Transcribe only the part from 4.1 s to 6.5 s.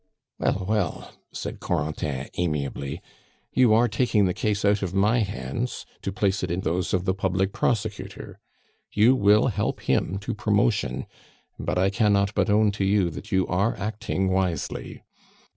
the case out of my hands to place it